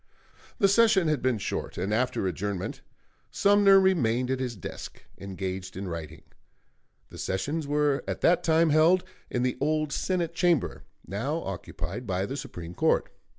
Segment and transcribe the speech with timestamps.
[0.57, 2.81] The session had been short, and after adjournment
[3.29, 6.23] Sumner remained at his desk, engaged in writing.
[7.11, 12.25] The sessions were at that time held in the old Senate Chamber, now occupied by
[12.25, 13.11] the Supreme Court.